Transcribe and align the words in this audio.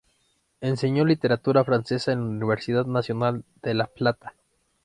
Enseñó 0.61 1.05
literatura 1.05 1.63
francesa 1.63 2.11
en 2.11 2.21
la 2.21 2.25
Universidad 2.25 2.87
Nacional 2.87 3.43
de 3.61 3.75
La 3.75 3.85
Plata. 3.85 4.33